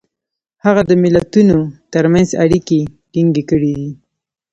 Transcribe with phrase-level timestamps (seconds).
[0.65, 1.57] هغه د ملتونو
[1.93, 2.79] ترمنځ اړیکې
[3.11, 3.91] ټینګ کړي دي.